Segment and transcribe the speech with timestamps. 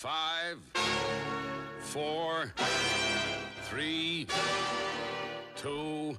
[0.00, 0.56] Five,
[1.80, 2.54] four,
[3.64, 4.26] three,
[5.56, 6.16] two,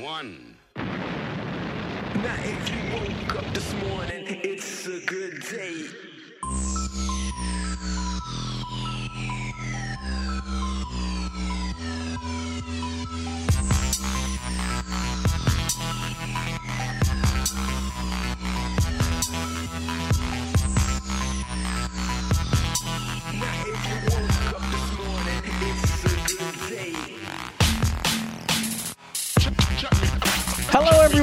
[0.00, 0.56] one.
[0.74, 5.88] Now if you woke up this morning, it's a good day.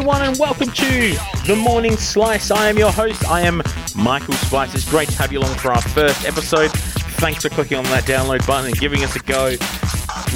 [0.08, 2.52] Everyone, and welcome to the Morning Slice.
[2.52, 3.28] I am your host.
[3.28, 3.64] I am
[3.96, 4.76] Michael Spice.
[4.76, 6.72] It's great to have you along for our first episode.
[7.18, 9.56] Thanks for clicking on that download button and giving us a go.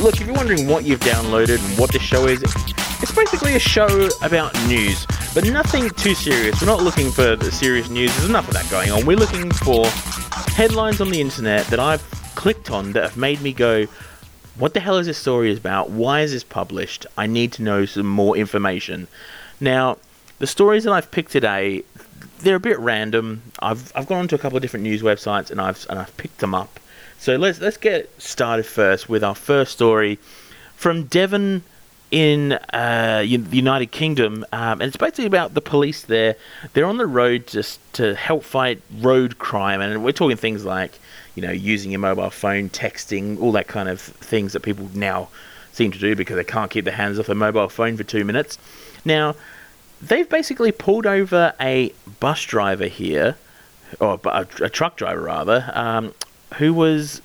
[0.01, 3.59] Look, if you're wondering what you've downloaded and what this show is, it's basically a
[3.59, 5.05] show about news,
[5.35, 6.59] but nothing too serious.
[6.59, 8.11] We're not looking for the serious news.
[8.15, 9.05] There's enough of that going on.
[9.05, 9.85] We're looking for
[10.55, 12.01] headlines on the internet that I've
[12.33, 13.85] clicked on that have made me go,
[14.57, 15.91] what the hell is this story about?
[15.91, 17.05] Why is this published?
[17.19, 19.07] I need to know some more information.
[19.59, 19.97] Now,
[20.39, 21.83] the stories that I've picked today,
[22.39, 23.43] they're a bit random.
[23.59, 26.39] I've I've gone onto a couple of different news websites and I've and I've picked
[26.39, 26.79] them up.
[27.17, 30.19] So let's let's get started first with our first story
[30.75, 31.63] from Devon
[32.11, 36.35] in uh, the United Kingdom, um, and it's basically about the police there.
[36.73, 40.97] They're on the road just to help fight road crime, and we're talking things like,
[41.35, 45.29] you know, using your mobile phone, texting, all that kind of things that people now
[45.71, 48.25] seem to do because they can't keep their hands off their mobile phone for two
[48.25, 48.57] minutes.
[49.05, 49.35] Now,
[50.01, 53.37] they've basically pulled over a bus driver here,
[53.99, 56.13] or a, a truck driver rather, um,
[56.55, 57.21] who was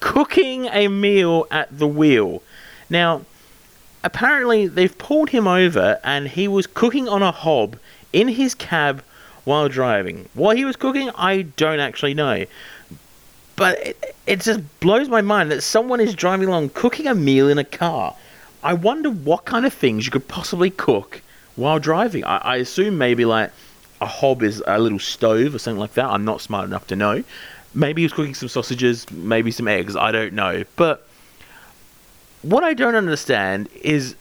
[0.00, 2.42] cooking a meal at the wheel.
[2.88, 3.22] Now,
[4.02, 7.76] apparently they've pulled him over and he was cooking on a hob
[8.12, 9.02] in his cab
[9.44, 10.28] while driving.
[10.34, 12.44] What he was cooking, I don't actually know.
[13.56, 17.48] But it, it just blows my mind that someone is driving along cooking a meal
[17.48, 18.16] in a car.
[18.62, 21.22] I wonder what kind of things you could possibly cook
[21.56, 22.24] while driving.
[22.24, 23.50] I, I assume maybe like
[24.00, 26.06] a hob is a little stove or something like that.
[26.06, 27.24] I'm not smart enough to know.
[27.74, 29.96] Maybe he was cooking some sausages, maybe some eggs.
[29.96, 30.64] I don't know.
[30.76, 31.06] But
[32.42, 34.16] what I don't understand is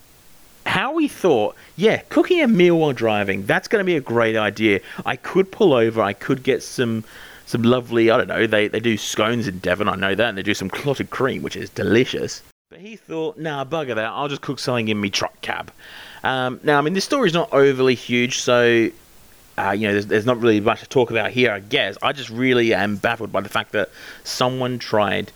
[0.66, 4.35] how we thought, yeah, cooking a meal while driving, that's going to be a great
[4.35, 4.81] idea.
[5.06, 7.03] I could pull over, I could get some
[7.46, 10.38] some lovely, I don't know, they, they do scones in Devon, I know that, and
[10.38, 12.44] they do some clotted cream, which is delicious.
[12.69, 15.72] But he thought, nah, bugger that, I'll just cook something in me truck cab.
[16.24, 18.91] Um, now, I mean, this story's not overly huge, so
[19.57, 21.97] uh, you know, there's, there's not really much to talk about here, I guess.
[22.03, 23.90] I just really am baffled by the fact that
[24.24, 25.31] someone tried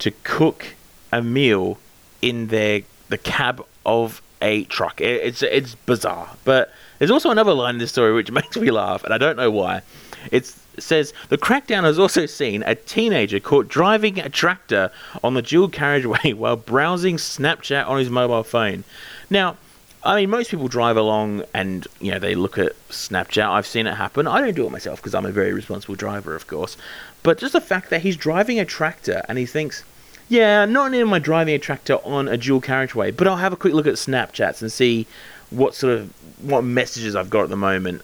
[0.00, 0.74] to cook
[1.12, 1.78] a meal
[2.20, 5.00] in their the cab of a truck.
[5.00, 8.72] It, it's it's bizarre, but there's also another line in this story which makes me
[8.72, 9.82] laugh, and I don't know why.
[10.30, 14.90] It says the crackdown has also seen a teenager caught driving a tractor
[15.22, 18.84] on the dual carriageway while browsing Snapchat on his mobile phone.
[19.30, 19.56] Now,
[20.04, 23.48] I mean, most people drive along and you know they look at Snapchat.
[23.48, 24.26] I've seen it happen.
[24.26, 26.76] I don't do it myself because I'm a very responsible driver, of course.
[27.22, 29.84] But just the fact that he's driving a tractor and he thinks,
[30.28, 33.52] yeah, not only am I driving a tractor on a dual carriageway, but I'll have
[33.52, 35.06] a quick look at Snapchats and see
[35.50, 36.12] what sort of
[36.42, 38.02] what messages I've got at the moment.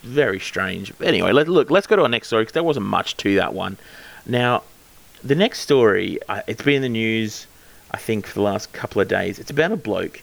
[0.00, 0.92] Very strange.
[1.02, 1.70] Anyway, let look.
[1.70, 3.78] Let's go to our next story because there wasn't much to that one.
[4.26, 4.62] Now,
[5.22, 7.46] the next story, uh, it's been in the news,
[7.90, 9.38] I think, for the last couple of days.
[9.38, 10.22] It's about a bloke.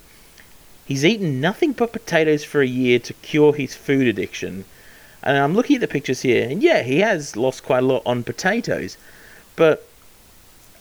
[0.86, 4.66] He's eaten nothing but potatoes for a year to cure his food addiction.
[5.22, 8.04] And I'm looking at the pictures here, and yeah, he has lost quite a lot
[8.06, 8.98] on potatoes.
[9.56, 9.88] But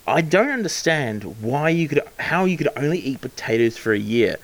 [0.06, 4.36] I don't understand why you could, how you could only eat potatoes for a year.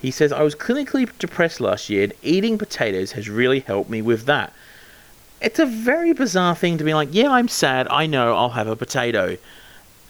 [0.00, 4.00] He says, I was clinically depressed last year, and eating potatoes has really helped me
[4.00, 4.52] with that.
[5.40, 8.66] It's a very bizarre thing to be like, yeah, I'm sad, I know, I'll have
[8.66, 9.36] a potato.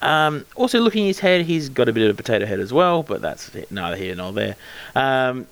[0.03, 2.73] Um, also, looking at his head, he's got a bit of a potato head as
[2.73, 4.57] well, but that's neither here nor there.
[4.95, 5.47] Um,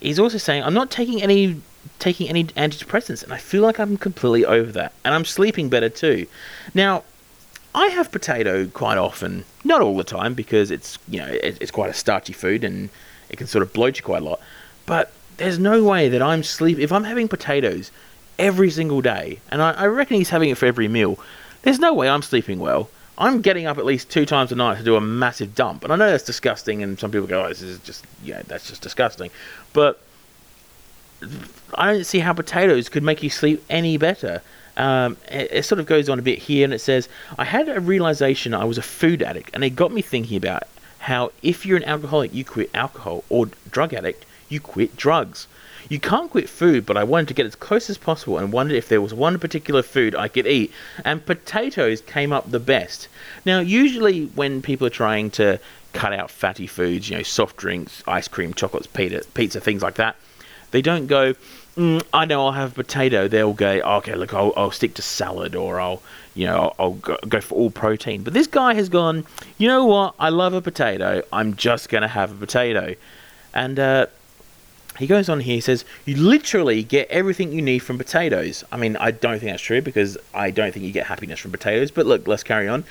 [0.00, 1.60] he's also saying, I'm not taking any
[1.98, 5.88] taking any antidepressants, and I feel like I'm completely over that, and I'm sleeping better
[5.88, 6.26] too.
[6.72, 7.04] Now,
[7.74, 11.70] I have potato quite often, not all the time, because it's you know it, it's
[11.70, 12.88] quite a starchy food and
[13.34, 14.40] it can sort of bloat you quite a lot.
[14.86, 17.90] But there's no way that I'm sleep if I'm having potatoes
[18.38, 21.18] every single day, and I, I reckon he's having it for every meal.
[21.62, 22.88] There's no way I'm sleeping well.
[23.18, 25.92] I'm getting up at least two times a night to do a massive dump, and
[25.92, 28.82] I know that's disgusting, and some people go, "Oh, this is just yeah, that's just
[28.82, 29.30] disgusting,"
[29.72, 30.00] but
[31.74, 34.42] I don't see how potatoes could make you sleep any better.
[34.76, 37.08] Um, it, it sort of goes on a bit here, and it says,
[37.38, 40.64] I had a realization I was a food addict, and it got me thinking about
[41.04, 45.46] how if you're an alcoholic, you quit alcohol, or drug addict, you quit drugs.
[45.90, 48.78] You can't quit food, but I wanted to get as close as possible and wondered
[48.78, 50.72] if there was one particular food I could eat,
[51.04, 53.08] and potatoes came up the best.
[53.44, 55.60] Now, usually when people are trying to
[55.92, 59.96] cut out fatty foods, you know, soft drinks, ice cream, chocolates, pizza, pizza things like
[59.96, 60.16] that,
[60.70, 61.34] they don't go,
[61.76, 63.28] mm, I know I'll have potato.
[63.28, 66.02] They'll go, okay, look, I'll, I'll stick to salad or I'll,
[66.34, 68.22] you know, I'll, I'll go, for all protein.
[68.22, 69.26] But this guy has gone,
[69.58, 70.14] you know what?
[70.18, 71.22] I love a potato.
[71.32, 72.94] I'm just going to have a potato.
[73.52, 74.06] And uh,
[74.98, 78.64] he goes on here, he says, You literally get everything you need from potatoes.
[78.70, 81.50] I mean, I don't think that's true because I don't think you get happiness from
[81.50, 82.84] potatoes, but look, let's carry on.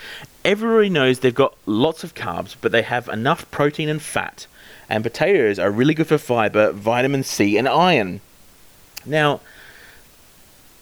[0.44, 4.48] Everybody knows they've got lots of carbs, but they have enough protein and fat.
[4.90, 8.20] And potatoes are really good for fiber, vitamin C, and iron.
[9.06, 9.42] Now,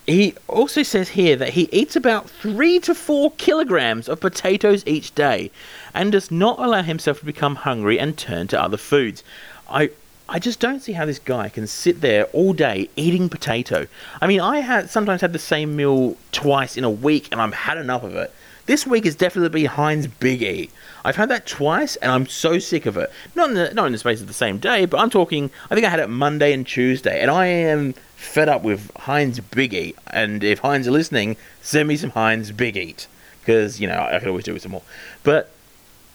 [0.07, 5.13] he also says here that he eats about three to four kilograms of potatoes each
[5.15, 5.51] day
[5.94, 9.23] and does not allow himself to become hungry and turn to other foods.
[9.69, 9.91] I
[10.27, 13.88] I just don't see how this guy can sit there all day eating potato.
[14.21, 17.53] I mean, I had sometimes had the same meal twice in a week and I've
[17.53, 18.33] had enough of it.
[18.71, 20.69] This week has definitely Heinz Big E.
[21.03, 23.12] I've had that twice and I'm so sick of it.
[23.35, 25.75] Not in the, not in the space of the same day, but I'm talking, I
[25.75, 29.73] think I had it Monday and Tuesday and I am fed up with Heinz Big
[29.73, 29.97] Eat.
[30.07, 33.07] And if Heinz are listening, send me some Heinz Big Eat
[33.41, 34.83] because, you know, I could always do with some more.
[35.23, 35.51] But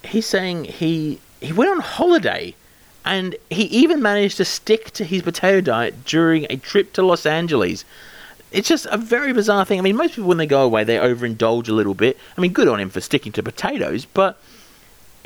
[0.03, 2.55] he's saying he he went on holiday
[3.05, 7.26] and he even managed to stick to his potato diet during a trip to Los
[7.26, 7.85] Angeles.
[8.52, 9.78] It's just a very bizarre thing.
[9.78, 12.16] I mean, most people, when they go away, they overindulge a little bit.
[12.37, 14.38] I mean, good on him for sticking to potatoes, but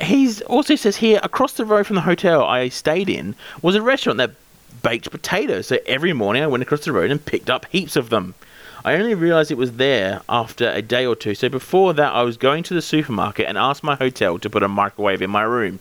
[0.01, 3.81] he's also says here across the road from the hotel I stayed in was a
[3.81, 4.31] restaurant that
[4.81, 5.67] baked potatoes.
[5.67, 8.33] So every morning I went across the road and picked up heaps of them.
[8.83, 11.35] I only realised it was there after a day or two.
[11.35, 14.63] So before that, I was going to the supermarket and asked my hotel to put
[14.63, 15.79] a microwave in my room.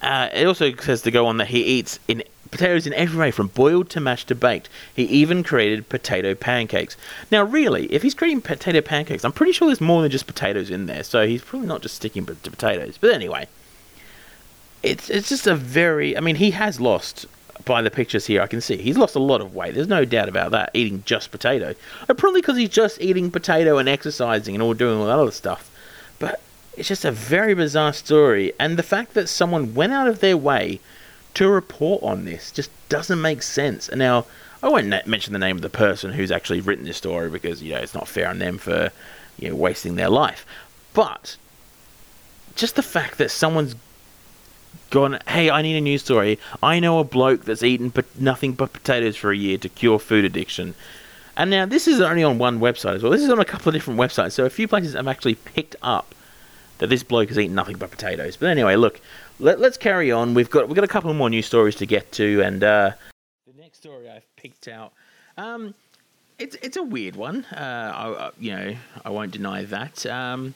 [0.00, 3.30] Uh, it also says to go on that he eats in potatoes in every way,
[3.32, 4.68] from boiled to mashed to baked.
[4.94, 6.96] He even created potato pancakes.
[7.32, 10.70] Now, really, if he's creating potato pancakes, I'm pretty sure there's more than just potatoes
[10.70, 11.02] in there.
[11.02, 12.98] So he's probably not just sticking to potatoes.
[13.00, 13.48] But anyway,
[14.84, 16.16] it's it's just a very.
[16.16, 17.26] I mean, he has lost.
[17.64, 19.74] By the pictures here, I can see he's lost a lot of weight.
[19.74, 20.70] There's no doubt about that.
[20.74, 21.76] Eating just potato,
[22.08, 25.30] uh, probably because he's just eating potato and exercising and all doing all that other
[25.30, 25.70] stuff.
[26.18, 26.40] But
[26.76, 30.36] it's just a very bizarre story, and the fact that someone went out of their
[30.36, 30.80] way
[31.34, 33.88] to report on this just doesn't make sense.
[33.88, 34.26] And now,
[34.62, 37.72] I won't mention the name of the person who's actually written this story because you
[37.72, 38.90] know it's not fair on them for
[39.38, 40.46] you know wasting their life.
[40.94, 41.36] But
[42.54, 43.74] just the fact that someone's
[44.90, 46.38] gone, hey, I need a news story.
[46.62, 50.24] I know a bloke that's eaten nothing but potatoes for a year to cure food
[50.24, 50.74] addiction.
[51.36, 53.10] And now this is only on one website as well.
[53.10, 55.76] This is on a couple of different websites, so a few places have actually picked
[55.82, 56.14] up
[56.78, 58.36] that this bloke has eaten nothing but potatoes.
[58.36, 59.00] But anyway, look,
[59.42, 60.34] let, us carry on.
[60.34, 62.92] We've got we've got a couple more news stories to get to, and uh,
[63.46, 64.92] the next story I've picked out,
[65.36, 65.74] um,
[66.38, 67.44] it's it's a weird one.
[67.46, 68.74] Uh, I, you know,
[69.04, 70.06] I won't deny that.
[70.06, 70.54] Um,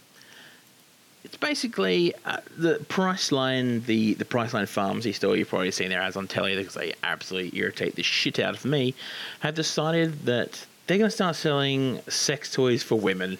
[1.25, 5.37] it's basically uh, the Priceline, the the Priceline Pharmacy store.
[5.37, 8.65] You've probably seen their ads on telly because they absolutely irritate the shit out of
[8.65, 8.95] me.
[9.41, 13.39] Have decided that they're going to start selling sex toys for women.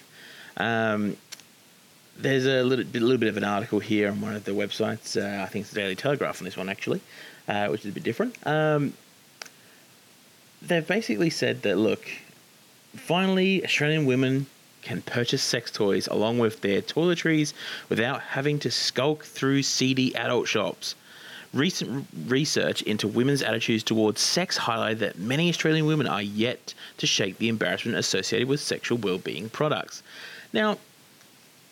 [0.57, 1.15] Um,
[2.19, 5.15] there's a little, a little bit of an article here on one of the websites.
[5.15, 7.01] Uh, I think it's the Daily Telegraph on this one, actually,
[7.47, 8.35] uh, which is a bit different.
[8.45, 8.93] Um,
[10.61, 12.09] they've basically said that, look,
[12.95, 14.47] finally, Australian women
[14.81, 17.53] can purchase sex toys along with their toiletries
[17.89, 20.95] without having to skulk through seedy adult shops.
[21.53, 27.07] Recent research into women's attitudes towards sex highlighted that many Australian women are yet to
[27.07, 30.03] shake the embarrassment associated with sexual well-being products.
[30.53, 30.77] Now,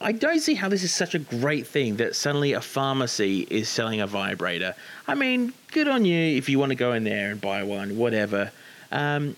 [0.01, 3.69] I don't see how this is such a great thing that suddenly a pharmacy is
[3.69, 4.75] selling a vibrator.
[5.07, 7.97] I mean, good on you if you want to go in there and buy one,
[7.97, 8.51] whatever.
[8.91, 9.37] Um,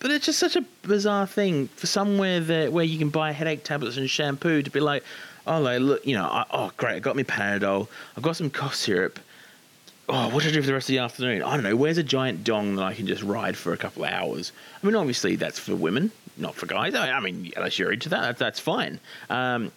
[0.00, 3.62] but it's just such a bizarre thing for somewhere that where you can buy headache
[3.62, 5.04] tablets and shampoo to be like,
[5.46, 8.50] oh, like, look, you know, I, oh, great, I got me Panadol, I've got some
[8.50, 9.18] cough syrup.
[10.08, 11.42] Oh, what should I do for the rest of the afternoon?
[11.42, 11.76] I don't know.
[11.76, 14.52] Where's a giant dong that I can just ride for a couple of hours?
[14.82, 16.94] I mean, obviously that's for women not for guys.
[16.94, 19.00] I, mean, unless you're into that, that's fine.
[19.30, 19.72] Um,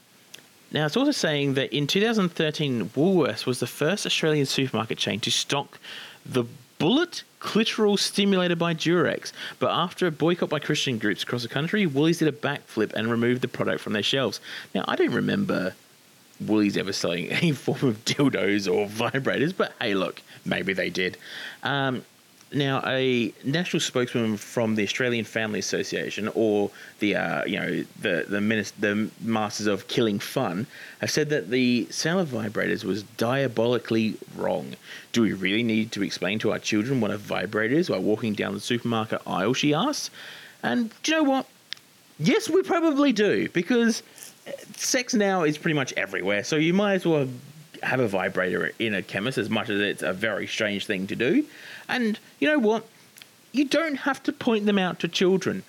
[0.72, 5.32] now, it's also saying that in 2013, Woolworths was the first Australian supermarket chain to
[5.32, 5.80] stock
[6.26, 6.44] the
[6.78, 9.32] bullet clitoral stimulator by Durex.
[9.60, 13.10] But after a boycott by Christian groups across the country, Woolies did a backflip and
[13.10, 14.40] removed the product from their shelves.
[14.76, 15.74] Now, I don't remember
[16.42, 21.18] Woolies ever selling any form of dildos or vibrators, but hey, look, maybe they did.
[21.64, 22.04] Um,
[22.54, 28.26] now, a national spokesman from the Australian Family Association, or the uh, you know the
[28.28, 30.66] the, minis- the masters of killing fun,
[31.00, 34.76] have said that the sale of vibrators was diabolically wrong.
[35.12, 38.34] Do we really need to explain to our children what a vibrator is while walking
[38.34, 39.54] down the supermarket aisle?
[39.54, 40.10] She asks.
[40.64, 41.46] And do you know what?
[42.20, 44.04] Yes, we probably do because
[44.76, 46.44] sex now is pretty much everywhere.
[46.44, 47.28] So you might as well
[47.84, 51.16] have a vibrator in a chemist as much as it's a very strange thing to
[51.16, 51.46] do.
[51.90, 52.86] And you know what?
[53.52, 55.64] You don't have to point them out to children.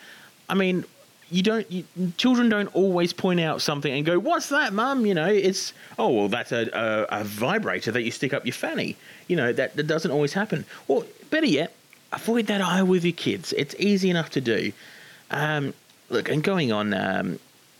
[0.48, 0.84] I mean,
[1.30, 1.70] you don't.
[1.70, 1.84] You,
[2.16, 6.08] children don't always point out something and go, "What's that, mum?" You know, it's oh
[6.08, 8.96] well, that's a, a, a vibrator that you stick up your fanny.
[9.26, 10.64] You know that that doesn't always happen.
[10.86, 11.74] Or better yet,
[12.12, 13.52] avoid that eye with your kids.
[13.56, 14.72] It's easy enough to do.
[15.30, 15.74] Um,
[16.08, 17.38] look, and going on, um,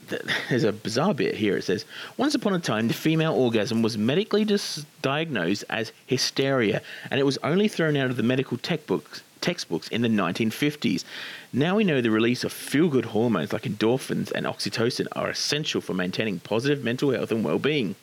[0.48, 1.56] there's a bizarre bit here.
[1.56, 1.84] It says,
[2.16, 7.24] Once upon a time, the female orgasm was medically dis- diagnosed as hysteria, and it
[7.24, 11.04] was only thrown out of the medical textbooks, textbooks in the 1950s.
[11.52, 15.80] Now we know the release of feel good hormones like endorphins and oxytocin are essential
[15.80, 17.94] for maintaining positive mental health and well being.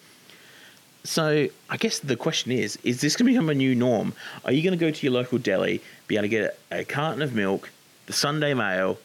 [1.03, 4.13] So, I guess the question is is this going to become a new norm?
[4.43, 6.85] Are you going to go to your local deli, be able to get a, a
[6.85, 7.69] carton of milk,
[8.07, 8.97] the Sunday mail,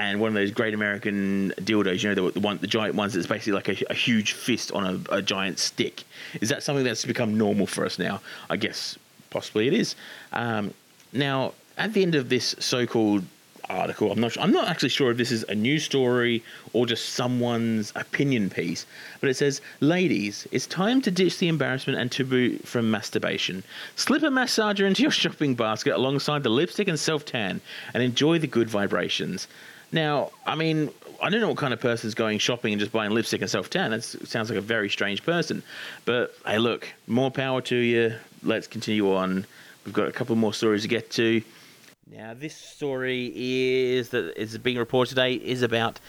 [0.00, 3.26] and one of those great American dildos, you know, the, one, the giant ones that's
[3.26, 6.04] basically like a, a huge fist on a, a, giant stick.
[6.40, 8.22] Is that something that's become normal for us now?
[8.48, 9.96] I guess possibly it is.
[10.32, 10.72] Um,
[11.12, 13.24] now, at the end of this so-called
[13.68, 16.42] article, I'm not, I'm not actually sure if this is a news story
[16.72, 18.86] or just someone's opinion piece,
[19.20, 23.62] but it says, "Ladies, it's time to ditch the embarrassment and taboo from masturbation.
[23.96, 27.60] Slip a massager into your shopping basket alongside the lipstick and self-tan,
[27.92, 29.46] and enjoy the good vibrations."
[29.92, 30.90] Now, I mean,
[31.22, 33.50] I don't know what kind of person is going shopping and just buying lipstick and
[33.50, 33.90] self tan.
[33.90, 35.62] That sounds like a very strange person.
[36.04, 38.14] But hey, look, more power to you.
[38.42, 39.46] Let's continue on.
[39.84, 41.42] We've got a couple more stories to get to.
[42.10, 46.00] Now, this story is that is being reported today is about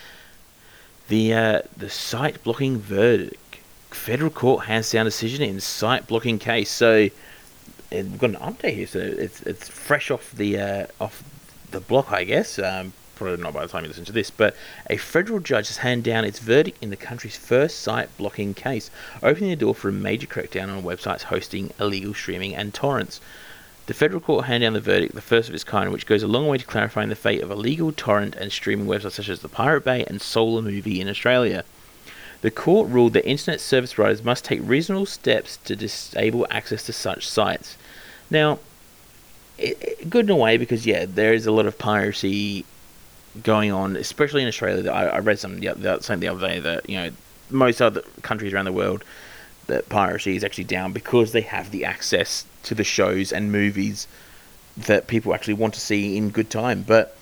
[1.07, 3.37] the uh, the site blocking verdict.
[3.89, 6.69] Federal court hands down decision in site blocking case.
[6.71, 7.09] So
[7.91, 8.87] we've got an update here.
[8.87, 11.23] So it's it's fresh off the uh, off
[11.71, 12.57] the block, I guess.
[12.59, 14.55] Um, probably not by the time you listen to this, but
[14.89, 18.89] a federal judge has handed down its verdict in the country's first site blocking case,
[19.21, 23.21] opening the door for a major crackdown on websites hosting illegal streaming and torrents.
[23.85, 26.27] The federal court handed down the verdict, the first of its kind, which goes a
[26.27, 29.49] long way to clarifying the fate of illegal torrent and streaming websites such as the
[29.49, 31.63] Pirate Bay and Solar Movie in Australia.
[32.41, 36.93] The court ruled that internet service providers must take reasonable steps to disable access to
[36.93, 37.77] such sites.
[38.31, 38.57] Now,
[39.59, 42.65] it, it, good in a way because yeah, there is a lot of piracy
[43.43, 44.89] going on, especially in Australia.
[44.91, 47.09] I, I read some the, the, something the other day that you know
[47.49, 49.03] most other countries around the world
[49.67, 54.07] that piracy is actually down because they have the access to the shows and movies
[54.77, 56.83] that people actually want to see in good time.
[56.83, 57.15] But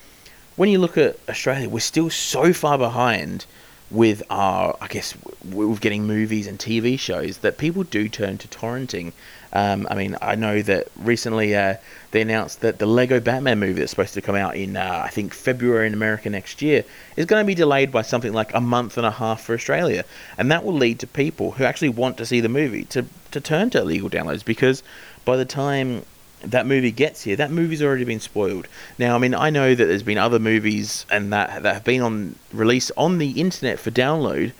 [0.56, 3.46] when you look at Australia, we're still so far behind
[3.90, 5.14] with our, I guess,
[5.44, 9.12] with getting movies and TV shows that people do turn to torrenting.
[9.52, 11.76] Um, I mean, I know that recently uh,
[12.12, 15.08] they announced that the Lego Batman movie that's supposed to come out in, uh, I
[15.08, 16.84] think, February in America next year
[17.16, 20.04] is going to be delayed by something like a month and a half for Australia.
[20.38, 23.40] And that will lead to people who actually want to see the movie to, to
[23.40, 24.82] turn to illegal downloads because
[25.24, 26.04] by the time
[26.42, 28.66] that movie gets here, that movie's already been spoiled.
[28.98, 32.00] Now, I mean, I know that there's been other movies and that that have been
[32.00, 34.52] on release on the internet for download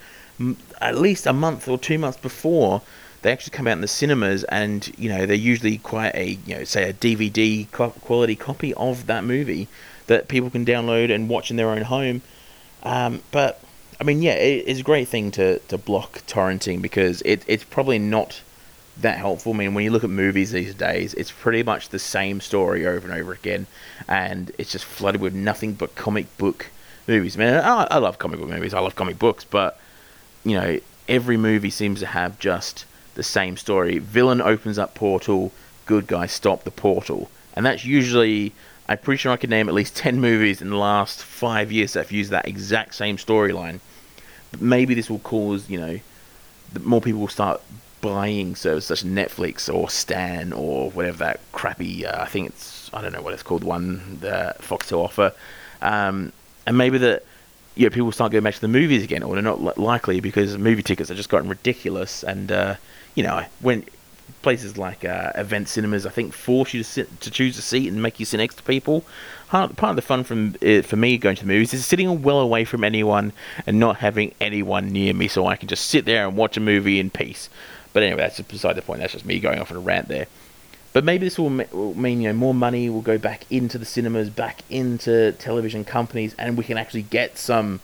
[0.79, 2.81] at least a month or two months before
[3.21, 6.55] they actually come out in the cinemas, and you know they're usually quite a you
[6.55, 9.67] know say a DVD quality copy of that movie
[10.07, 12.21] that people can download and watch in their own home.
[12.83, 13.63] Um, but
[13.99, 17.63] I mean, yeah, it, it's a great thing to to block torrenting because it, it's
[17.63, 18.41] probably not
[18.97, 19.53] that helpful.
[19.53, 22.85] I mean, when you look at movies these days, it's pretty much the same story
[22.85, 23.67] over and over again,
[24.07, 26.67] and it's just flooded with nothing but comic book
[27.07, 27.37] movies.
[27.37, 28.73] Man, I, I love comic book movies.
[28.73, 29.79] I love comic books, but
[30.43, 32.85] you know, every movie seems to have just
[33.15, 33.99] the same story.
[33.99, 35.51] Villain opens up portal,
[35.85, 38.53] good guy stop the portal, and that's usually.
[38.89, 41.93] I'm pretty sure I could name at least ten movies in the last five years
[41.93, 43.79] that have used that exact same storyline.
[44.51, 45.99] But maybe this will cause you know
[46.79, 47.61] more people will start
[48.01, 52.05] buying services such as Netflix or Stan or whatever that crappy.
[52.05, 53.63] Uh, I think it's I don't know what it's called.
[53.63, 55.33] One that Foxtel offer,
[55.81, 56.33] um,
[56.65, 57.23] and maybe that
[57.75, 60.57] you know people start going back to the movies again, or they're not likely because
[60.57, 62.23] movie tickets have just gotten ridiculous.
[62.23, 62.75] And uh,
[63.15, 63.85] you know when
[64.41, 67.87] places like uh, event cinemas, I think force you to sit, to choose a seat
[67.87, 69.03] and make you sit next to people.
[69.49, 72.21] Part, part of the fun from uh, for me going to the movies is sitting
[72.21, 73.33] well away from anyone
[73.67, 76.61] and not having anyone near me, so I can just sit there and watch a
[76.61, 77.49] movie in peace.
[77.93, 79.01] But anyway, that's beside the point.
[79.01, 80.27] That's just me going off on a rant there.
[80.93, 83.77] But maybe this will, me- will mean you know more money will go back into
[83.77, 87.79] the cinemas, back into television companies, and we can actually get some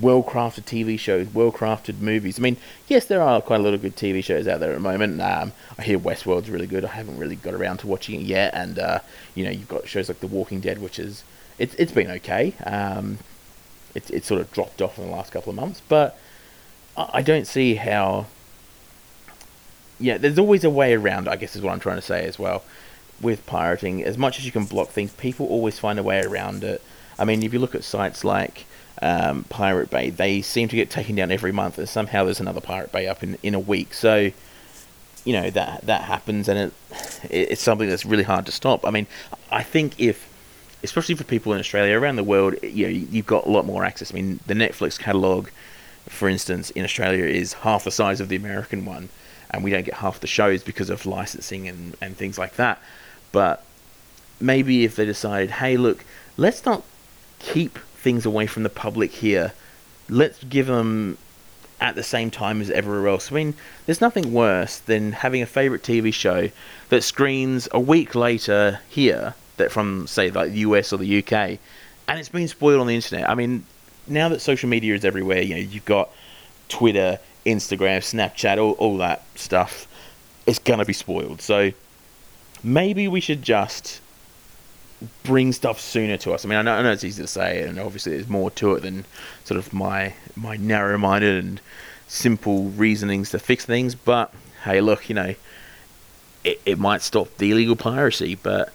[0.00, 2.38] well crafted TV shows, well crafted movies.
[2.38, 2.56] I mean,
[2.88, 5.20] yes, there are quite a lot of good TV shows out there at the moment.
[5.20, 6.84] Um, I hear Westworld's really good.
[6.84, 9.00] I haven't really got around to watching it yet, and uh,
[9.34, 11.24] you know, you've got shows like The Walking Dead, which is
[11.58, 12.54] it's it's been okay.
[12.64, 13.18] Um,
[13.94, 16.18] it's it's sort of dropped off in the last couple of months, but
[16.96, 18.26] I I don't see how.
[20.00, 21.28] Yeah, there's always a way around.
[21.28, 22.62] I guess is what I'm trying to say as well.
[23.20, 26.62] With pirating, as much as you can block things, people always find a way around
[26.62, 26.80] it.
[27.18, 28.64] I mean, if you look at sites like
[29.02, 32.60] um, Pirate Bay, they seem to get taken down every month, and somehow there's another
[32.60, 33.92] Pirate Bay up in, in a week.
[33.92, 34.30] So,
[35.24, 36.72] you know that that happens, and it
[37.28, 38.86] it's something that's really hard to stop.
[38.86, 39.06] I mean,
[39.50, 40.28] I think if,
[40.82, 43.84] especially for people in Australia, around the world, you know, you've got a lot more
[43.84, 44.12] access.
[44.12, 45.48] I mean, the Netflix catalog,
[46.08, 49.08] for instance, in Australia is half the size of the American one,
[49.50, 52.80] and we don't get half the shows because of licensing and and things like that.
[53.32, 53.64] But
[54.40, 56.04] maybe if they decided, hey, look,
[56.36, 56.82] let's not
[57.38, 59.52] keep things away from the public here.
[60.08, 61.18] Let's give them
[61.80, 63.30] at the same time as everywhere else.
[63.30, 63.54] I mean,
[63.86, 66.50] there's nothing worse than having a favorite TV show
[66.88, 71.58] that screens a week later here, that from say like the US or the UK,
[72.08, 73.28] and it's been spoiled on the internet.
[73.28, 73.64] I mean,
[74.06, 76.10] now that social media is everywhere, you know, you've got
[76.68, 79.86] Twitter, Instagram, Snapchat, all, all that stuff.
[80.46, 81.40] It's gonna be spoiled.
[81.40, 81.72] So
[82.62, 84.00] maybe we should just
[85.22, 86.44] bring stuff sooner to us.
[86.44, 88.74] I mean, I know, I know it's easy to say, and obviously there's more to
[88.74, 89.04] it than
[89.44, 91.60] sort of my my narrow-minded and
[92.08, 93.94] simple reasonings to fix things.
[93.94, 94.32] But
[94.64, 95.34] hey, look, you know,
[96.44, 98.34] it, it might stop the illegal piracy.
[98.34, 98.72] But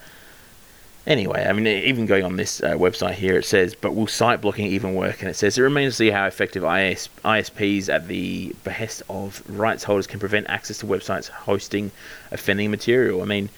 [1.06, 4.42] anyway, I mean, even going on this uh, website here, it says, but will site
[4.42, 5.22] blocking even work?
[5.22, 9.44] And it says it remains to see how effective IS, ISPs at the behest of
[9.50, 11.92] rights holders can prevent access to websites hosting
[12.32, 13.22] offending material.
[13.22, 13.50] I mean,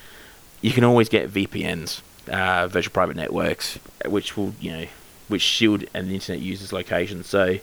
[0.62, 4.86] you can always get VPNs uh, virtual private networks, which will you know
[5.28, 7.24] which shield an internet user's location.
[7.24, 7.58] So,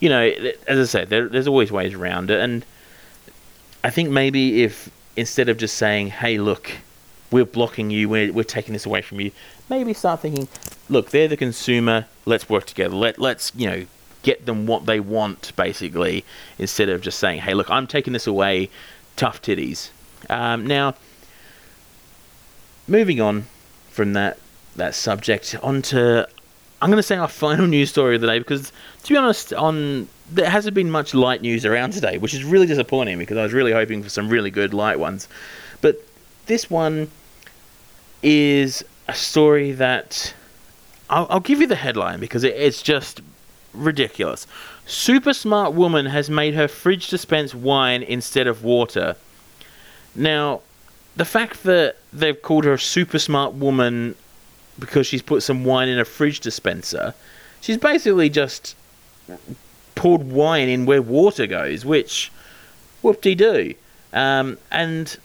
[0.00, 0.22] you know,
[0.66, 2.64] as I said, there, there's always ways around it, and
[3.84, 6.70] I think maybe if instead of just saying, "Hey, look,
[7.32, 9.32] we're blocking you, we're, we're taking this away from you,"
[9.68, 10.48] maybe start thinking,
[10.88, 12.06] "Look, they're the consumer.
[12.26, 12.94] Let's work together.
[12.94, 13.86] Let let's you know."
[14.22, 16.24] Get them what they want, basically,
[16.56, 18.70] instead of just saying, "Hey, look, I'm taking this away,
[19.16, 19.90] tough titties."
[20.30, 20.94] Um, now,
[22.86, 23.46] moving on
[23.90, 24.38] from that
[24.76, 26.24] that subject onto
[26.80, 28.72] I'm going to say our final news story of the day because
[29.04, 32.66] to be honest on there hasn't been much light news around today which is really
[32.66, 35.28] disappointing because I was really hoping for some really good light ones
[35.80, 36.02] but
[36.46, 37.10] this one
[38.22, 40.34] is a story that
[41.10, 43.20] I'll, I'll give you the headline because it, it's just
[43.74, 44.46] ridiculous
[44.86, 49.16] super smart woman has made her fridge dispense wine instead of water
[50.14, 50.60] now
[51.16, 54.14] the fact that they've called her a super smart woman
[54.78, 57.14] because she's put some wine in a fridge dispenser,
[57.60, 58.74] she's basically just
[59.94, 62.32] poured wine in where water goes, which
[63.02, 63.74] whoop de doo.
[64.12, 65.16] Um, and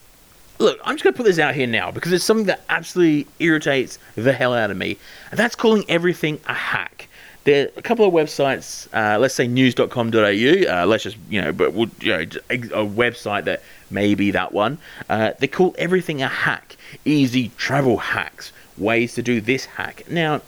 [0.60, 3.28] look, I'm just going to put this out here now because it's something that absolutely
[3.40, 4.98] irritates the hell out of me,
[5.32, 7.08] and that's calling everything a hack.
[7.44, 11.54] There are a couple of websites, uh, let's say news.com.au, uh, let's just, you know,
[11.54, 14.80] but we'll, you know, a, website that maybe that one.
[15.08, 16.76] Uh, they call everything a hack.
[17.06, 20.04] Easy travel hacks, ways to do this hack.
[20.10, 20.42] Now,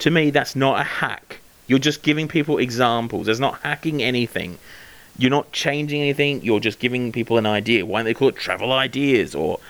[0.00, 1.38] to me, that's not a hack.
[1.66, 3.24] You're just giving people examples.
[3.24, 4.58] There's not hacking anything.
[5.18, 6.42] You're not changing anything.
[6.42, 7.86] You're just giving people an idea.
[7.86, 9.60] Why don't they call it travel ideas or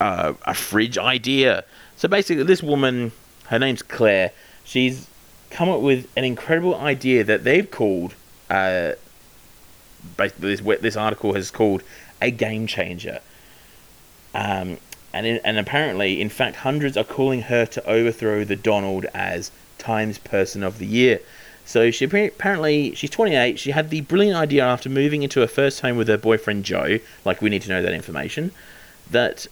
[0.00, 1.64] uh, a fridge idea?
[1.96, 3.12] So basically, this woman,
[3.46, 4.32] her name's Claire.
[4.64, 5.08] She's
[5.50, 8.14] come up with an incredible idea that they've called.
[8.50, 8.92] Uh,
[10.16, 11.82] basically, this this article has called
[12.20, 13.20] a game changer.
[14.34, 14.78] Um,
[15.12, 19.52] and in, and apparently, in fact, hundreds are calling her to overthrow the Donald as
[19.78, 21.20] Times Person of the Year.
[21.64, 23.58] So she apparently she's 28.
[23.58, 26.98] She had the brilliant idea after moving into her first home with her boyfriend Joe.
[27.24, 28.52] Like we need to know that information.
[29.10, 29.46] That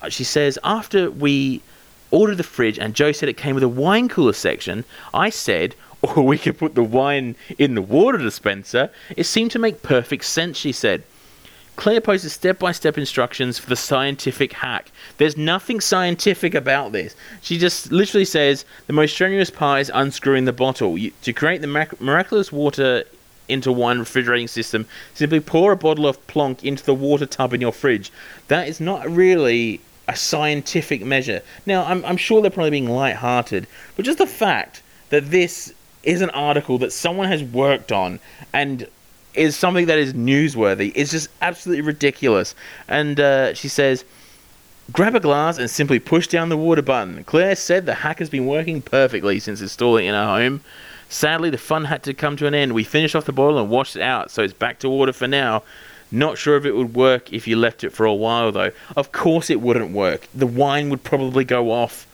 [0.00, 1.62] uh, she says after we
[2.10, 4.84] ordered the fridge and Joe said it came with a wine cooler section.
[5.14, 8.90] I said, or we could put the wine in the water dispenser.
[9.16, 10.56] It seemed to make perfect sense.
[10.56, 11.04] She said.
[11.76, 14.92] Claire posted step by step instructions for the scientific hack.
[15.16, 17.16] There's nothing scientific about this.
[17.40, 20.98] She just literally says the most strenuous part is unscrewing the bottle.
[20.98, 21.66] You, to create the
[21.98, 23.04] miraculous water
[23.48, 27.60] into wine refrigerating system, simply pour a bottle of plonk into the water tub in
[27.60, 28.12] your fridge.
[28.48, 31.42] That is not really a scientific measure.
[31.66, 36.20] Now, I'm, I'm sure they're probably being light-hearted, but just the fact that this is
[36.20, 38.20] an article that someone has worked on
[38.52, 38.86] and
[39.34, 40.92] is something that is newsworthy.
[40.94, 42.54] It's just absolutely ridiculous.
[42.88, 44.04] And uh, she says,
[44.90, 47.24] Grab a glass and simply push down the water button.
[47.24, 50.60] Claire said the hack has been working perfectly since installing in her home.
[51.08, 52.72] Sadly, the fun had to come to an end.
[52.72, 55.28] We finished off the bottle and washed it out, so it's back to water for
[55.28, 55.62] now.
[56.10, 58.72] Not sure if it would work if you left it for a while, though.
[58.96, 60.28] Of course, it wouldn't work.
[60.34, 62.06] The wine would probably go off,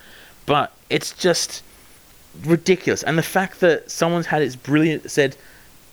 [0.46, 1.62] but it's just
[2.44, 3.02] ridiculous.
[3.02, 5.36] And the fact that someone's had its brilliant said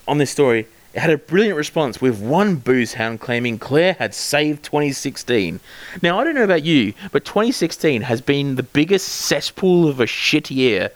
[0.08, 4.16] on this story, it had a brilliant response with one booze hound claiming Claire had
[4.16, 5.60] saved 2016.
[6.02, 10.08] Now, I don't know about you, but 2016 has been the biggest cesspool of a
[10.08, 10.92] shit year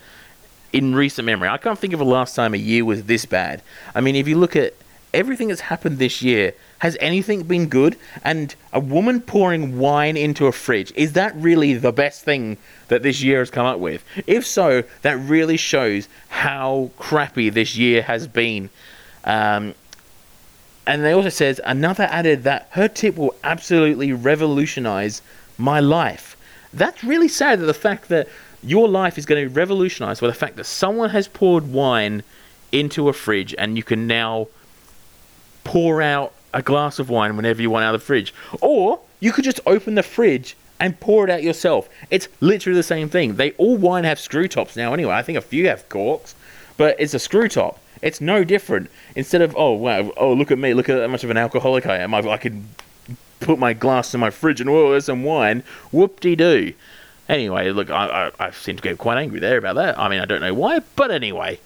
[0.72, 1.50] in recent memory.
[1.50, 3.62] I can't think of a last time a year was this bad.
[3.94, 4.74] I mean, if you look at
[5.14, 7.98] everything that's happened this year, has anything been good?
[8.24, 12.56] And a woman pouring wine into a fridge, is that really the best thing
[12.88, 14.06] that this year has come up with?
[14.28, 18.70] If so, that really shows how crappy this year has been.
[19.26, 19.76] Um,
[20.90, 25.22] and they also says another added that her tip will absolutely revolutionize
[25.56, 26.36] my life.
[26.74, 28.28] That's really sad that the fact that
[28.64, 32.24] your life is going to be revolutionized by the fact that someone has poured wine
[32.72, 34.48] into a fridge and you can now
[35.64, 38.34] pour out a glass of wine whenever you want out of the fridge.
[38.60, 41.88] Or you could just open the fridge and pour it out yourself.
[42.10, 43.36] It's literally the same thing.
[43.36, 45.14] They all wine have screw tops now anyway.
[45.14, 46.34] I think a few have corks,
[46.78, 47.80] but it's a screw top.
[48.02, 48.90] It's no different.
[49.16, 51.86] Instead of oh wow oh look at me look at how much of an alcoholic
[51.86, 52.14] I am.
[52.14, 52.64] I, I could
[53.40, 55.64] put my glass in my fridge and oh there's some wine.
[55.92, 56.74] Whoop de doo.
[57.28, 60.00] Anyway, look, I, I, I seem to get quite angry there about that.
[60.00, 61.60] I mean, I don't know why, but anyway.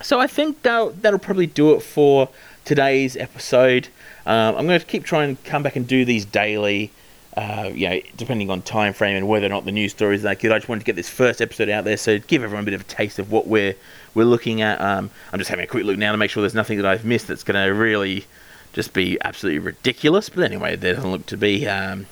[0.00, 2.28] So I think that'll, that'll probably do it for
[2.64, 3.86] today's episode.
[4.26, 6.90] Um, I'm going to keep trying to come back and do these daily.
[7.36, 10.28] Uh, you know, depending on time frame and whether or not the news stories are
[10.28, 10.52] that good.
[10.52, 12.74] I just wanted to get this first episode out there, so give everyone a bit
[12.74, 13.74] of a taste of what we're
[14.14, 14.80] we're looking at.
[14.80, 17.04] Um, I'm just having a quick look now to make sure there's nothing that I've
[17.04, 18.26] missed that's going to really
[18.74, 20.28] just be absolutely ridiculous.
[20.28, 21.66] But anyway, there doesn't look to be.
[21.66, 22.06] Um,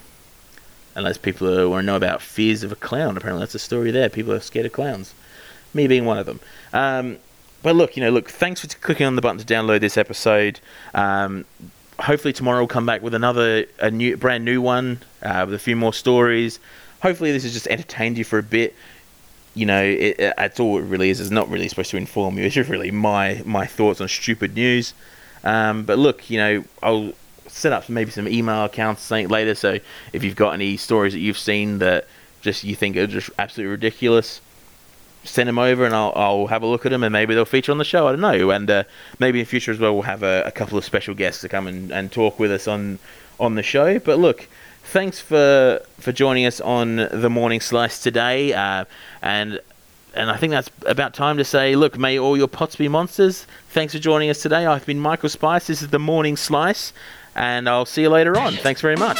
[0.95, 3.17] unless people want to know about fears of a clown.
[3.17, 4.09] Apparently, that's a story there.
[4.09, 5.15] People are scared of clowns.
[5.73, 6.41] Me being one of them.
[6.73, 7.19] Um,
[7.63, 8.31] but look, you know, look.
[8.31, 10.61] Thanks for clicking on the button to download this episode.
[10.95, 11.45] Um,
[12.01, 15.59] hopefully tomorrow we'll come back with another a new brand new one uh, with a
[15.59, 16.59] few more stories.
[17.03, 18.75] Hopefully this has just entertained you for a bit.
[19.55, 21.21] You know, it, it, that's all it really is.
[21.21, 22.45] It's not really supposed to inform you.
[22.45, 24.95] It's just really my my thoughts on stupid news.
[25.43, 27.13] Um, but look, you know, I'll
[27.47, 29.55] set up maybe some email accounts something later.
[29.55, 29.79] So
[30.13, 32.07] if you've got any stories that you've seen that
[32.43, 34.41] just you think are just absolutely ridiculous,
[35.25, 37.73] send them over and I'll, I'll have a look at them and maybe they'll feature
[37.73, 38.07] on the show.
[38.07, 38.51] I don't know.
[38.51, 38.85] And uh,
[39.19, 41.67] maybe in future as well, we'll have a, a, couple of special guests to come
[41.67, 42.99] and, and talk with us on
[43.39, 43.99] on the show.
[43.99, 44.49] But look,
[44.85, 48.53] thanks for for joining us on the morning slice today.
[48.53, 48.85] Uh,
[49.23, 49.61] and
[50.15, 53.47] and I think that's about time to say, look, may all your pots be monsters.
[53.71, 54.67] Thanks for joining us today.
[54.67, 55.69] I've been Michael Spice.
[55.69, 56.93] This is the morning slice,
[57.37, 58.55] and I'll see you later on.
[58.55, 59.19] Thanks very much.